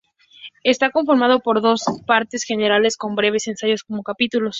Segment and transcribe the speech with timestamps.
[0.63, 4.49] Está conformado por dos partes generales, con breves ensayos como capítulos.